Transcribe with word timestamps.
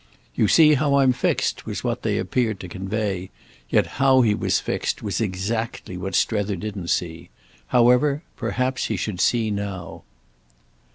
"You 0.33 0.47
see 0.47 0.73
how 0.73 0.95
I'm 0.95 1.13
fixed," 1.13 1.67
was 1.67 1.83
what 1.83 2.01
they 2.01 2.17
appeared 2.17 2.59
to 2.61 2.67
convey; 2.67 3.29
yet 3.69 3.85
how 4.01 4.21
he 4.21 4.33
was 4.33 4.59
fixed 4.59 5.03
was 5.03 5.21
exactly 5.21 5.95
what 5.95 6.15
Strether 6.15 6.55
didn't 6.55 6.87
see. 6.87 7.29
However, 7.67 8.23
perhaps 8.35 8.85
he 8.85 8.97
should 8.97 9.21
see 9.21 9.51
now. 9.51 10.01